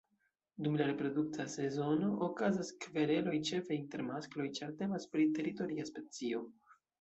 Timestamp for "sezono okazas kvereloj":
1.55-3.35